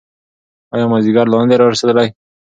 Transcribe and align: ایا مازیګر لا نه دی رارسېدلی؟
ایا 0.73 0.85
مازیګر 0.91 1.25
لا 1.31 1.37
نه 1.41 1.47
دی 1.49 1.55
رارسېدلی؟ 1.61 2.09